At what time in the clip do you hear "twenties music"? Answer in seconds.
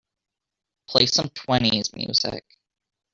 1.29-2.43